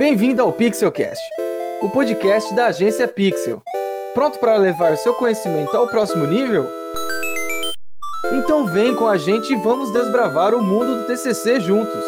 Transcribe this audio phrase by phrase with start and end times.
[0.00, 1.22] Bem-vindo ao Pixelcast,
[1.82, 3.60] o podcast da agência Pixel.
[4.14, 6.66] Pronto para levar seu conhecimento ao próximo nível?
[8.32, 12.02] Então vem com a gente e vamos desbravar o mundo do TCC juntos.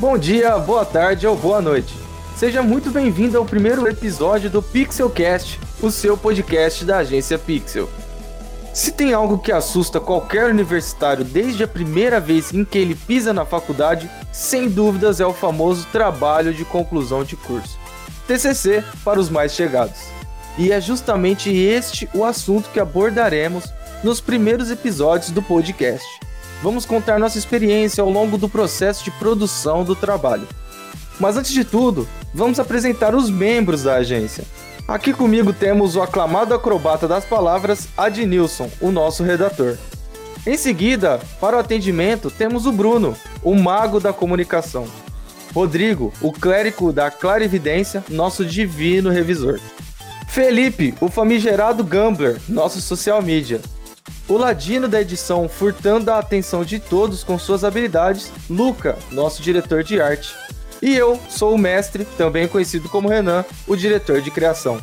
[0.00, 1.94] Bom dia, boa tarde ou boa noite.
[2.36, 7.88] Seja muito bem-vindo ao primeiro episódio do Pixelcast, o seu podcast da agência Pixel.
[8.74, 13.32] Se tem algo que assusta qualquer universitário desde a primeira vez em que ele pisa
[13.32, 17.78] na faculdade, sem dúvidas é o famoso trabalho de conclusão de curso.
[18.26, 20.00] TCC para os mais chegados.
[20.58, 26.04] E é justamente este o assunto que abordaremos nos primeiros episódios do podcast.
[26.60, 30.48] Vamos contar nossa experiência ao longo do processo de produção do trabalho.
[31.20, 34.44] Mas antes de tudo, vamos apresentar os membros da agência.
[34.86, 39.78] Aqui comigo temos o aclamado acrobata das palavras, Adnilson, o nosso redator.
[40.46, 44.86] Em seguida, para o atendimento, temos o Bruno, o mago da comunicação.
[45.54, 49.58] Rodrigo, o clérigo da clarividência, nosso divino revisor.
[50.28, 53.60] Felipe, o famigerado gambler, nosso social media.
[54.28, 59.82] O ladino da edição, furtando a atenção de todos com suas habilidades, Luca, nosso diretor
[59.82, 60.43] de arte.
[60.84, 64.78] E eu sou o mestre, também conhecido como Renan, o diretor de criação.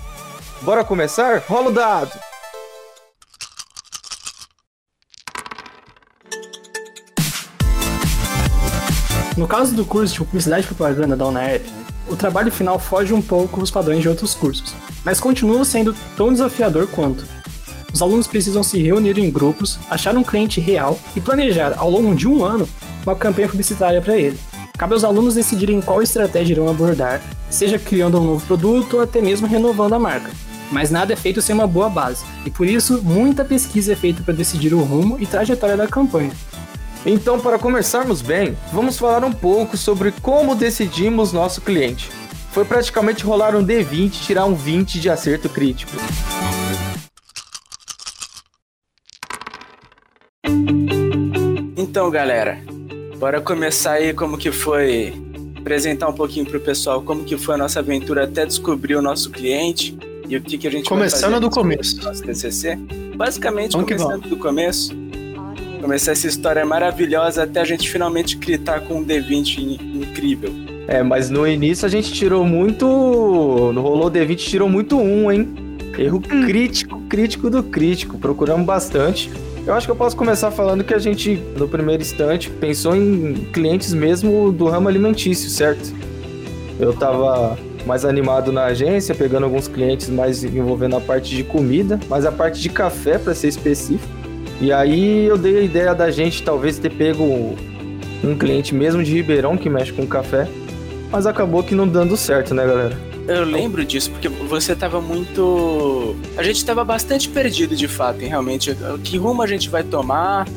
[0.64, 1.44] Bora começar?
[1.48, 2.12] Rola o dado!
[9.38, 11.70] No caso do curso de Publicidade e Propaganda da UNEP,
[12.08, 14.74] o trabalho final foge um pouco dos padrões de outros cursos,
[15.06, 17.24] mas continua sendo tão desafiador quanto.
[17.94, 22.16] Os alunos precisam se reunir em grupos, achar um cliente real e planejar, ao longo
[22.16, 22.68] de um ano,
[23.06, 24.40] uma campanha publicitária para ele.
[24.82, 29.22] Cabe aos alunos decidirem qual estratégia irão abordar, seja criando um novo produto ou até
[29.22, 30.32] mesmo renovando a marca.
[30.72, 34.24] Mas nada é feito sem uma boa base, e por isso muita pesquisa é feita
[34.24, 36.32] para decidir o rumo e trajetória da campanha.
[37.06, 42.10] Então, para começarmos bem, vamos falar um pouco sobre como decidimos nosso cliente.
[42.52, 45.92] Foi praticamente rolar um D20 e tirar um 20 de acerto crítico.
[51.78, 52.60] Então, galera,
[53.22, 55.14] Bora começar aí como que foi
[55.56, 59.30] apresentar um pouquinho pro pessoal como que foi a nossa aventura até descobrir o nosso
[59.30, 59.96] cliente
[60.28, 62.04] e o que que a gente começando do começo.
[62.04, 62.80] Nosso TCC.
[63.16, 64.92] Basicamente vamos começando do começo.
[65.80, 70.52] Começar essa história maravilhosa até a gente finalmente gritar com um D20 incrível.
[70.88, 72.88] É, mas no início a gente tirou muito.
[72.88, 75.48] No rolou D20 tirou muito um, hein?
[75.96, 76.44] Erro hum.
[76.48, 78.18] crítico, crítico do crítico.
[78.18, 79.30] Procuramos bastante.
[79.66, 83.36] Eu acho que eu posso começar falando que a gente, no primeiro instante, pensou em
[83.54, 85.94] clientes mesmo do ramo alimentício, certo?
[86.80, 92.00] Eu tava mais animado na agência, pegando alguns clientes mais envolvendo a parte de comida,
[92.10, 94.12] mas a parte de café, para ser específico.
[94.60, 97.56] E aí eu dei a ideia da gente talvez ter pego
[98.24, 100.48] um cliente mesmo de Ribeirão que mexe com café,
[101.12, 103.11] mas acabou que não dando certo, né, galera?
[103.32, 106.16] Eu lembro disso, porque você tava muito.
[106.38, 108.76] A gente tava bastante perdido de fato, hein, realmente.
[109.04, 110.48] Que rumo a gente vai tomar?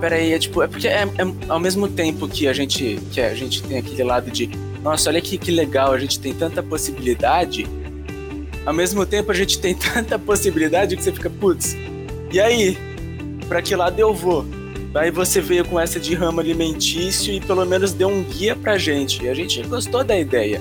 [0.00, 1.08] Peraí, é tipo, é porque é, é,
[1.48, 4.50] ao mesmo tempo que a gente que a gente tem aquele lado de
[4.82, 7.66] nossa, olha que, que legal, a gente tem tanta possibilidade.
[8.66, 11.74] Ao mesmo tempo a gente tem tanta possibilidade que você fica, putz,
[12.30, 12.76] e aí?
[13.48, 14.44] Pra que lado eu vou?
[14.94, 18.76] Aí você veio com essa de ramo alimentício e pelo menos deu um guia pra
[18.76, 19.24] gente.
[19.24, 20.60] E a gente gostou da ideia.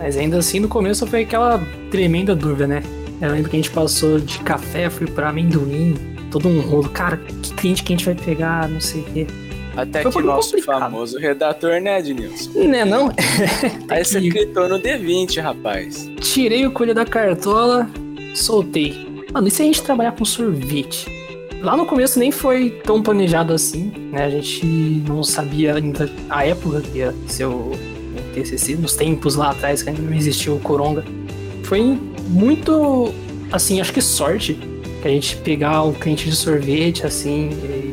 [0.00, 2.82] Mas ainda assim, no começo foi aquela tremenda dúvida, né?
[3.20, 5.94] Eu lembro que a gente passou de café, fui pra amendoim,
[6.30, 6.88] todo um rolo.
[6.88, 9.26] Cara, que cliente que a gente vai pegar, não sei o quê.
[9.76, 10.80] Até foi que nosso complicado.
[10.80, 12.50] famoso redator, né, Ednilson?
[12.60, 13.12] Né, não?
[13.90, 16.10] Aí você gritou no D20, rapaz.
[16.18, 17.88] Tirei o colho da cartola,
[18.34, 19.06] soltei.
[19.32, 21.06] Mano, e se a gente trabalhar com sorvete?
[21.60, 24.24] Lá no começo nem foi tão planejado assim, né?
[24.24, 24.64] A gente
[25.06, 27.72] não sabia ainda a época que ia ser o
[28.42, 31.04] TCC, nos tempos lá atrás, que ainda não existia o Coronga.
[31.64, 33.12] Foi muito,
[33.52, 34.58] assim, acho que sorte
[35.00, 37.50] que a gente pegar um cliente de sorvete, assim,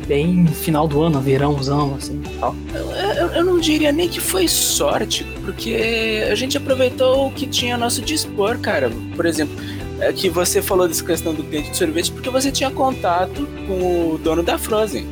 [0.08, 2.56] bem final do ano, verãozão, assim, tal.
[2.74, 7.76] Eu, eu, não diria nem que foi sorte, porque a gente aproveitou o que tinha
[7.76, 8.92] a nosso dispor, cara.
[9.16, 9.56] Por exemplo,
[10.00, 14.14] é que você falou dessa questão do cliente de sorvete porque você tinha contato com
[14.14, 15.08] o dono da Frozen.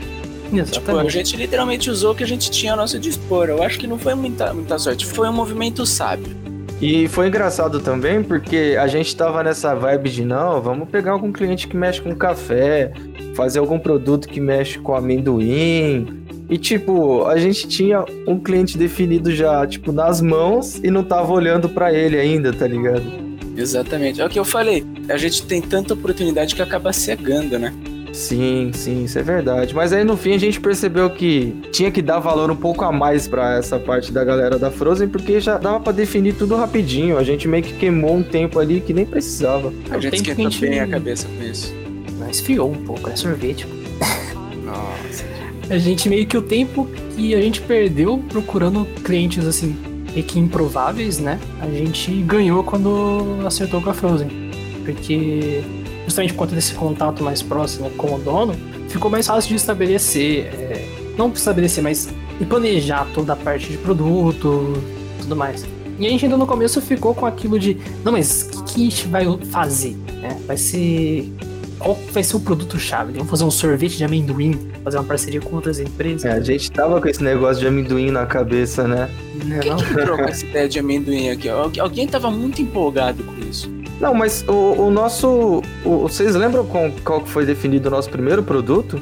[0.72, 3.50] Tipo, a gente literalmente usou o que a gente tinha a nosso dispor.
[3.50, 6.36] Eu acho que não foi muita, muita sorte, foi um movimento sábio.
[6.82, 11.32] E foi engraçado também porque a gente tava nessa vibe de não, vamos pegar algum
[11.32, 12.92] cliente que mexe com café,
[13.34, 16.26] fazer algum produto que mexe com amendoim.
[16.50, 21.34] E tipo, a gente tinha um cliente definido já, tipo, nas mãos e não tava
[21.34, 23.04] olhando para ele ainda, tá ligado?
[23.58, 24.22] Exatamente.
[24.22, 24.86] É o que eu falei.
[25.10, 27.74] A gente tem tanta oportunidade que acaba cegando, né?
[28.16, 29.76] Sim, sim, isso é verdade.
[29.76, 32.92] Mas aí no fim a gente percebeu que tinha que dar valor um pouco a
[32.92, 37.18] mais para essa parte da galera da Frozen, porque já dava para definir tudo rapidinho.
[37.18, 39.74] A gente meio que queimou um tempo ali que nem precisava.
[39.90, 40.62] A gente esquentou gente...
[40.62, 41.76] bem a cabeça com isso.
[42.18, 43.68] Mas esfriou um pouco, é sorvete.
[44.64, 45.26] Nossa.
[45.70, 49.76] A gente meio que o tempo que a gente perdeu procurando clientes assim,
[50.16, 51.38] e que improváveis, né?
[51.60, 54.30] A gente ganhou quando acertou com a Frozen.
[54.86, 55.62] Porque
[56.06, 58.56] justamente por conta desse contato mais próximo com o dono,
[58.90, 60.88] ficou mais fácil de estabelecer, é,
[61.18, 62.10] não estabelecer, mas
[62.48, 64.74] planejar toda a parte de produto,
[65.20, 65.66] tudo mais.
[65.98, 68.82] E a gente ainda no começo ficou com aquilo de, não, mas o que, que,
[68.82, 69.96] a gente vai fazer?
[70.22, 71.32] É, vai ser.
[71.80, 73.14] Qual vai ser o produto-chave?
[73.14, 76.26] Vamos fazer um sorvete de amendoim, fazer uma parceria com outras empresas.
[76.26, 79.10] É, a gente tava com esse negócio de amendoim na cabeça, né?
[79.44, 81.50] Não, Quem que entrou com essa ideia de amendoim aqui?
[81.50, 83.70] Alguém tava muito empolgado com isso.
[84.00, 85.62] Não, mas o, o nosso.
[85.84, 89.00] O, vocês lembram qual, qual foi definido o nosso primeiro produto?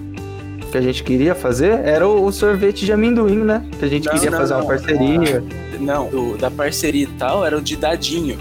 [0.71, 1.79] Que a gente queria fazer?
[1.83, 3.65] Era o, o sorvete de amendoim, né?
[3.77, 5.43] Que a gente não, queria não, fazer não, uma parceria.
[5.79, 8.37] Não, do, da parceria e tal era o de dadinho.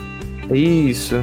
[0.51, 1.17] Isso.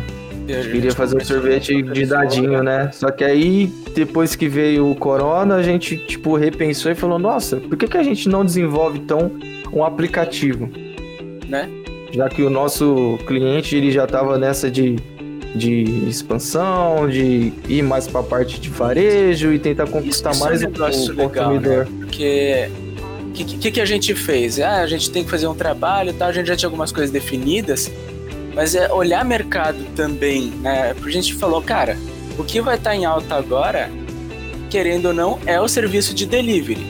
[0.48, 2.90] A gente queria fazer o sorvete de dadinho, né?
[2.92, 7.58] Só que aí, depois que veio o corona, a gente, tipo, repensou e falou, nossa,
[7.58, 9.32] por que, que a gente não desenvolve, então,
[9.72, 10.68] um aplicativo?
[11.48, 11.70] Né?
[12.12, 14.96] Já que o nosso cliente, ele já tava nessa de
[15.56, 20.62] de expansão, de ir mais para a parte de varejo e tentar conquistar isso, mais
[20.62, 21.86] isso é um o legal, consumidor.
[21.86, 21.98] Né?
[22.00, 22.70] Porque
[23.22, 24.60] o que, que, que, a gente fez?
[24.60, 26.28] Ah, a gente tem que fazer um trabalho, tá?
[26.28, 27.92] a gente já tinha algumas coisas definidas,
[28.54, 30.96] mas é olhar mercado também, né?
[31.04, 31.98] A gente falou, cara,
[32.38, 33.90] o que vai estar tá em alta agora,
[34.70, 36.86] querendo ou não, é o serviço de delivery.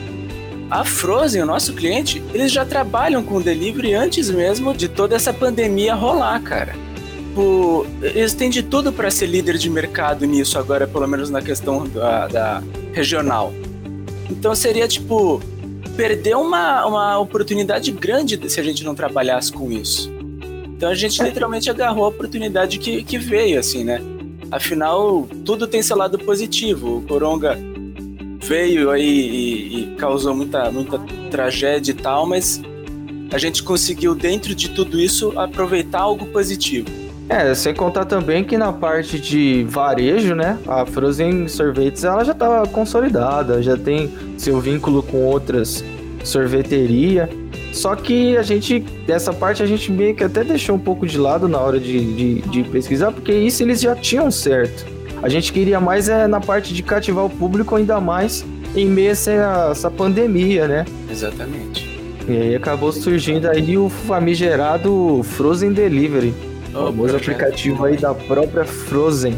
[0.70, 5.34] A Frozen, o nosso cliente, eles já trabalham com delivery antes mesmo de toda essa
[5.34, 6.89] pandemia rolar, cara
[7.30, 11.42] tipo, eles têm de tudo para ser líder de mercado nisso agora, pelo menos na
[11.42, 13.54] questão da, da regional.
[14.30, 15.42] Então seria tipo
[15.96, 20.12] perder uma, uma oportunidade grande se a gente não trabalhasse com isso.
[20.66, 24.02] Então a gente literalmente agarrou a oportunidade que, que veio, assim, né?
[24.52, 26.98] Afinal, tudo tem seu lado positivo.
[26.98, 27.58] O Coronga
[28.42, 30.98] veio aí e, e causou muita, muita
[31.30, 32.62] tragédia e tal, mas
[33.32, 37.09] a gente conseguiu, dentro de tudo isso, aproveitar algo positivo.
[37.30, 42.34] É, sem contar também que na parte de varejo, né, a Frozen Sorvetes ela já
[42.34, 45.86] tá consolidada, já tem seu vínculo com outras
[46.24, 47.30] sorveteria.
[47.72, 51.20] Só que a gente, dessa parte, a gente meio que até deixou um pouco de
[51.20, 54.86] lado na hora de, de, de pesquisar, porque isso eles já tinham certo.
[55.22, 58.44] A gente queria mais é na parte de cativar o público ainda mais
[58.76, 60.86] em meio a essa, essa pandemia, né?
[61.12, 61.88] Exatamente.
[62.28, 66.34] E aí acabou surgindo aí o famigerado Frozen Delivery
[66.74, 69.36] o famoso aplicativo aí da própria Frozen.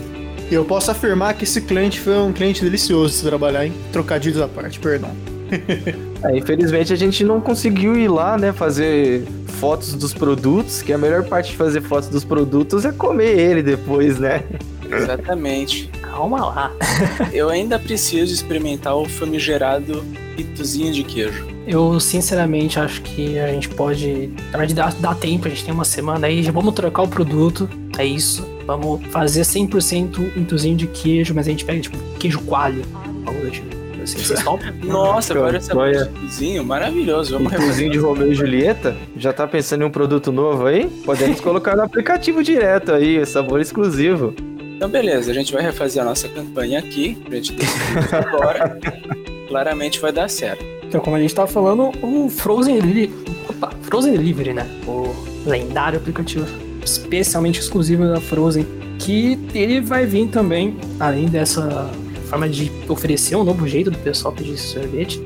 [0.52, 4.48] Eu posso afirmar que esse cliente foi um cliente delicioso de trabalhar, em Trocadilhos à
[4.48, 5.12] parte, perdão.
[6.24, 9.24] é, infelizmente a gente não conseguiu ir lá, né, fazer
[9.60, 13.62] fotos dos produtos, que a melhor parte de fazer fotos dos produtos é comer ele
[13.62, 14.44] depois, né?
[14.92, 15.90] Exatamente.
[16.02, 16.72] Calma lá.
[17.32, 20.04] Eu ainda preciso experimentar o famigerado
[20.36, 21.51] pitozinho de queijo.
[21.68, 24.32] Eu sinceramente acho que a gente pode.
[24.52, 27.08] Na verdade, dá, dá tempo, a gente tem uma semana aí, já vamos trocar o
[27.08, 27.70] produto.
[27.98, 28.48] É isso.
[28.66, 32.84] Vamos fazer 100% intuzinho de queijo, mas a gente pega tipo queijo coalho.
[33.26, 33.82] Algo do tipo.
[34.02, 34.44] Assim, vocês
[34.84, 35.76] Nossa, agora essa
[36.20, 37.38] cozinho maravilhoso.
[37.38, 38.96] Vamos Cozinho de Romeu e Julieta?
[39.16, 40.88] Já tá pensando em um produto novo aí?
[41.06, 44.34] Podemos colocar no aplicativo direto aí, sabor exclusivo.
[44.76, 48.80] Então, beleza, a gente vai refazer a nossa campanha aqui, pra gente decidir agora.
[49.48, 50.81] Claramente vai dar certo.
[50.92, 53.14] Então, como a gente tava falando, o Frozen Delivery,
[53.48, 54.68] opa, Frozen Delivery, né?
[54.86, 56.46] O lendário aplicativo
[56.84, 58.68] especialmente exclusivo da Frozen,
[59.00, 61.90] que ele vai vir também, além dessa
[62.26, 65.24] forma de oferecer um novo jeito do pessoal pedir sorvete,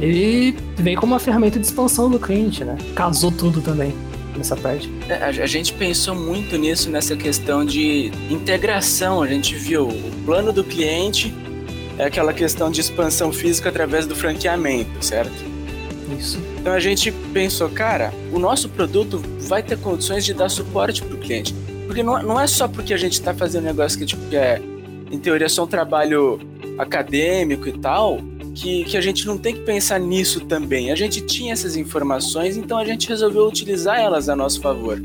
[0.00, 2.78] ele vem como uma ferramenta de expansão do cliente, né?
[2.94, 3.92] Casou tudo também
[4.38, 4.90] nessa parte.
[5.06, 9.20] É, a gente pensou muito nisso, nessa questão de integração.
[9.20, 11.34] A gente viu o plano do cliente
[11.98, 15.32] é aquela questão de expansão física através do franqueamento, certo?
[16.16, 16.38] Isso.
[16.58, 21.14] Então a gente pensou, cara, o nosso produto vai ter condições de dar suporte para
[21.14, 21.54] o cliente.
[21.86, 24.36] Porque não, não é só porque a gente está fazendo um negócio que, tipo, que
[24.36, 24.62] é,
[25.10, 26.38] em teoria, só um trabalho
[26.78, 28.20] acadêmico e tal,
[28.54, 30.92] que, que a gente não tem que pensar nisso também.
[30.92, 35.00] A gente tinha essas informações, então a gente resolveu utilizar elas a nosso favor.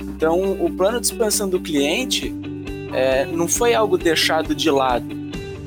[0.00, 2.34] Então, o plano de expansão do cliente
[2.92, 5.25] é, não foi algo deixado de lado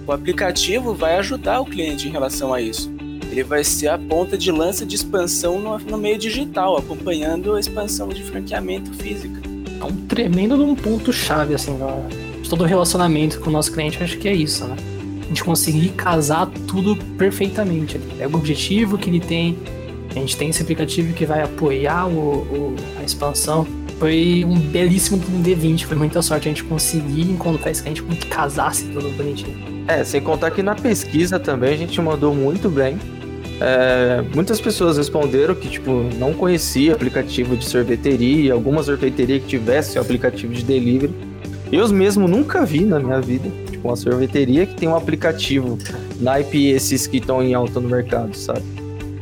[0.10, 2.92] o aplicativo vai ajudar o cliente em relação a isso.
[3.30, 7.60] Ele vai ser a ponta de lança de expansão no, no meio digital, acompanhando a
[7.60, 9.39] expansão de franqueamento física.
[9.80, 11.78] É um tremendo um ponto-chave, assim,
[12.42, 14.75] de todo o relacionamento com o nosso cliente, acho que é isso, né?
[15.28, 17.98] gente conseguir casar tudo perfeitamente.
[17.98, 19.60] Ele pega o objetivo que ele tem,
[20.10, 23.68] a gente tem esse aplicativo que vai apoiar o, o, a expansão.
[24.00, 28.25] Foi um belíssimo D20, foi muita sorte a gente conseguir encontrar isso, que a gente
[28.25, 29.69] casasse tudo bonitinho.
[29.89, 32.96] É, sem contar que na pesquisa também a gente mandou muito bem.
[33.60, 39.98] É, muitas pessoas responderam que, tipo, não conhecia aplicativo de sorveteria, alguma sorveteria que tivesse
[39.98, 41.12] o aplicativo de delivery.
[41.72, 45.75] Eu mesmo nunca vi na minha vida, tipo, uma sorveteria que tem um aplicativo
[46.19, 48.62] naipe esses que estão em alta no mercado, sabe?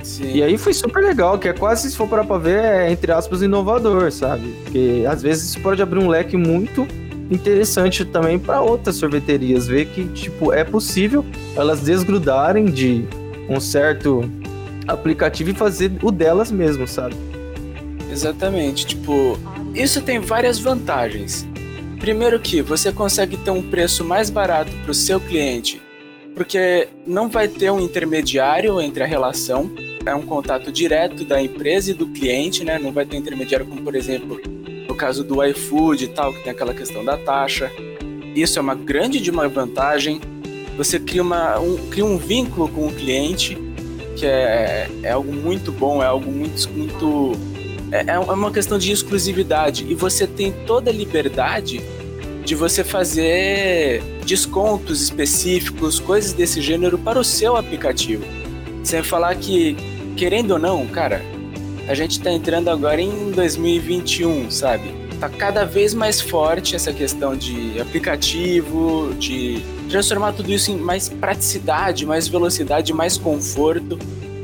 [0.04, 0.32] Sim.
[0.34, 3.14] E aí foi super legal, que é quase, se for parar pra ver, é, entre
[3.14, 4.54] aspas, inovador, sabe?
[4.66, 6.86] Porque às vezes isso pode abrir um leque muito
[7.30, 13.06] interessante também para outras sorveterias, ver que, tipo, é possível elas desgrudarem de
[13.50, 14.30] um certo
[14.88, 17.16] aplicativo e fazer o delas mesmo, sabe?
[18.12, 18.86] Exatamente.
[18.86, 19.38] Tipo,
[19.76, 21.46] isso tem várias vantagens.
[22.00, 25.82] Primeiro que você consegue ter um preço mais barato para o seu cliente,
[26.36, 29.70] porque não vai ter um intermediário entre a relação,
[30.06, 32.80] é um contato direto da empresa e do cliente, né?
[32.80, 34.40] Não vai ter intermediário como, por exemplo,
[34.98, 37.72] caso do iFood e tal, que tem aquela questão da taxa.
[38.36, 40.20] Isso é uma grande de uma vantagem
[40.78, 43.58] você cria, uma, um, cria um vínculo com o cliente,
[44.16, 46.70] que é, é algo muito bom, é algo muito.
[46.70, 47.32] muito
[47.92, 49.88] é, é uma questão de exclusividade.
[49.90, 51.82] E você tem toda a liberdade
[52.46, 58.24] de você fazer descontos específicos, coisas desse gênero para o seu aplicativo.
[58.84, 59.76] Sem falar que,
[60.16, 61.24] querendo ou não, cara,
[61.88, 64.94] a gente está entrando agora em 2021, sabe?
[65.20, 71.10] Tá cada vez mais forte essa questão de aplicativo, de transformar tudo isso em mais
[71.10, 73.98] praticidade, mais velocidade, mais conforto.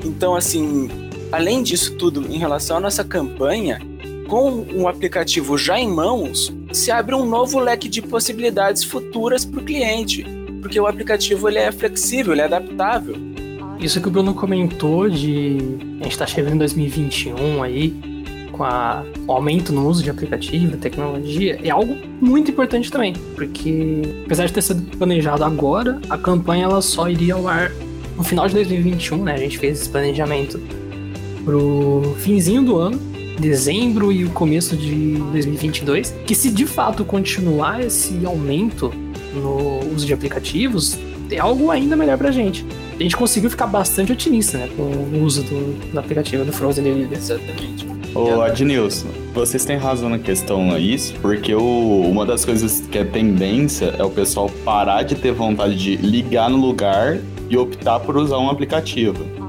[0.03, 0.89] Então, assim,
[1.31, 3.79] além disso tudo, em relação à nossa campanha,
[4.27, 9.59] com o aplicativo já em mãos, se abre um novo leque de possibilidades futuras para
[9.59, 10.25] o cliente,
[10.61, 13.32] porque o aplicativo ele é flexível, ele é adaptável.
[13.83, 15.57] Isso que o Bruno comentou de
[15.99, 17.93] a gente está chegando em 2021 aí,
[18.53, 24.01] com a, o aumento no uso de aplicativo, tecnologia, é algo muito importante também, porque
[24.23, 27.73] apesar de ter sido planejado agora, a campanha ela só iria ao ar
[28.15, 29.33] no final de 2021, né?
[29.33, 30.61] A gente fez esse planejamento
[31.43, 32.97] pro finzinho do ano,
[33.37, 38.93] dezembro e o começo de 2022, que se de fato continuar esse aumento
[39.33, 40.97] no uso de aplicativos,
[41.31, 42.65] é algo ainda melhor pra gente.
[42.99, 46.83] A gente conseguiu ficar bastante otimista, né, com o uso do, do aplicativo do Frozen
[46.83, 47.15] Delivery.
[47.15, 47.87] Exatamente.
[48.15, 52.99] Ô, Adnilson, vocês têm razão na questão a isso, porque o, uma das coisas que
[52.99, 57.17] é tendência é o pessoal parar de ter vontade de ligar no lugar
[57.49, 59.42] e optar por usar um aplicativo.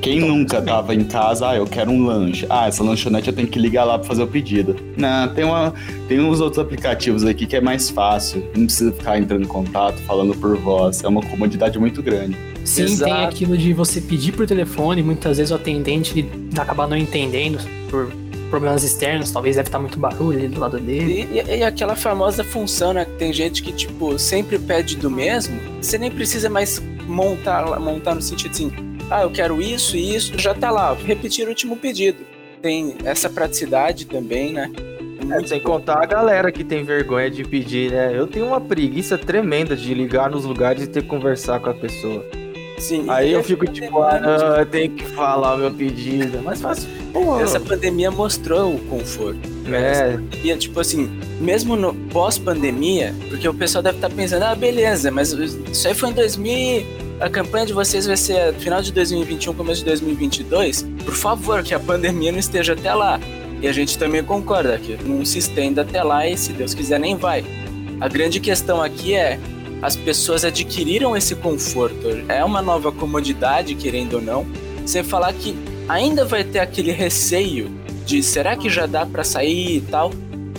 [0.00, 2.46] Quem então, nunca tava em casa, ah, eu quero um lanche.
[2.48, 4.74] Ah, essa lanchonete eu tenho que ligar lá para fazer o pedido.
[4.96, 5.74] Não, tem, uma,
[6.08, 8.42] tem uns outros aplicativos aqui que é mais fácil.
[8.56, 11.04] Não precisa ficar entrando em contato, falando por voz.
[11.04, 12.36] É uma comodidade muito grande.
[12.64, 13.12] Sim, Exato.
[13.12, 16.28] tem aquilo de você pedir por telefone, muitas vezes o atendente
[16.58, 18.12] acaba não entendendo por
[18.50, 21.28] problemas externos, talvez deve estar muito barulho ali do lado dele.
[21.32, 23.04] E, e, e, aquela famosa função, né?
[23.04, 28.14] Que tem gente que, tipo, sempre pede do mesmo, você nem precisa mais montar, montar
[28.14, 28.72] no sentido assim,
[29.10, 32.18] ah, eu quero isso e isso, já tá lá, repetir o último pedido.
[32.62, 34.70] Tem essa praticidade também, né?
[35.30, 38.12] É, sem contar a galera que tem vergonha de pedir, né?
[38.14, 41.74] Eu tenho uma preguiça tremenda de ligar nos lugares e ter que conversar com a
[41.74, 42.24] pessoa.
[42.78, 43.04] Sim.
[43.08, 46.40] Aí eu fico tipo, ah, eu tenho que falar o meu pedido.
[46.42, 46.88] Mas fácil.
[47.42, 49.40] Essa pandemia mostrou o conforto.
[49.72, 50.18] É.
[50.42, 55.10] E tipo assim, mesmo no pós-pandemia, porque o pessoal deve estar tá pensando, ah, beleza,
[55.10, 57.09] mas isso aí foi em 2000.
[57.20, 60.86] A campanha de vocês vai ser final de 2021, começo de 2022.
[61.04, 63.20] Por favor, que a pandemia não esteja até lá.
[63.60, 66.98] E a gente também concorda que não se estenda até lá e, se Deus quiser,
[66.98, 67.44] nem vai.
[68.00, 69.38] A grande questão aqui é
[69.82, 72.08] as pessoas adquiriram esse conforto.
[72.26, 74.46] É uma nova comodidade, querendo ou não.
[74.86, 75.54] Sem falar que
[75.90, 77.70] ainda vai ter aquele receio
[78.06, 80.10] de será que já dá para sair e tal.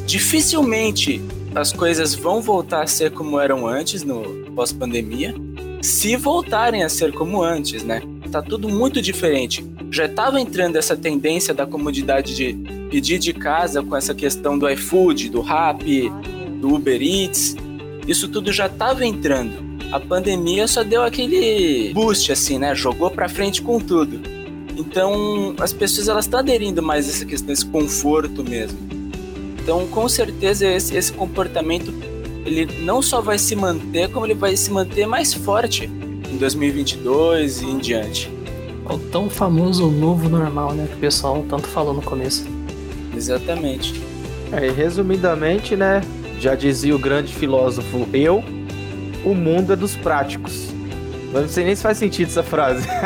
[0.05, 1.19] Dificilmente
[1.55, 5.33] as coisas vão voltar a ser como eram antes no pós-pandemia,
[5.81, 8.01] se voltarem a ser como antes, né?
[8.31, 9.65] Tá tudo muito diferente.
[9.89, 12.53] Já estava entrando essa tendência da comodidade de
[12.89, 16.11] pedir de casa com essa questão do iFood, do Rappi,
[16.59, 17.55] do Uber Eats
[18.07, 19.71] isso tudo já estava entrando.
[19.91, 22.73] A pandemia só deu aquele boost, assim, né?
[22.73, 24.19] Jogou para frente com tudo.
[24.77, 28.77] Então, as pessoas elas estão aderindo mais a essa questão, esse conforto mesmo.
[29.61, 31.93] Então, com certeza, esse, esse comportamento
[32.45, 37.61] ele não só vai se manter, como ele vai se manter mais forte em 2022
[37.61, 38.31] e em diante.
[38.85, 40.87] O tão famoso novo normal, né?
[40.87, 42.45] Que o pessoal tanto falou no começo.
[43.15, 44.01] Exatamente.
[44.51, 46.01] É, resumidamente, né?
[46.39, 48.43] Já dizia o grande filósofo eu,
[49.23, 50.69] o mundo é dos práticos.
[51.31, 52.87] Não sei nem se faz sentido essa frase.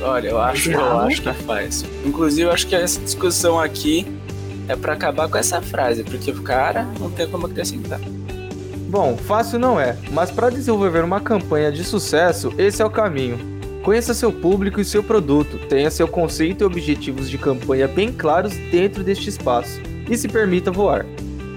[0.00, 1.84] Olha, eu acho, eu acho que faz.
[2.04, 4.06] Inclusive, eu acho que essa discussão aqui
[4.68, 8.00] é pra acabar com essa frase, porque o cara não tem como acrescentar.
[8.88, 13.38] Bom, fácil não é, mas para desenvolver uma campanha de sucesso, esse é o caminho.
[13.82, 18.54] Conheça seu público e seu produto, tenha seu conceito e objetivos de campanha bem claros
[18.70, 21.04] dentro deste espaço e se permita voar.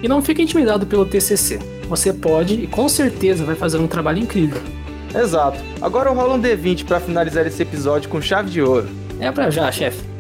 [0.02, 1.60] E não fique intimidado pelo TCC.
[1.88, 4.62] Você pode e com certeza vai fazer um trabalho incrível.
[5.16, 5.60] Exato.
[5.82, 8.90] Agora rola um D20 para finalizar esse episódio com chave de ouro.
[9.20, 10.17] É pra já, chefe.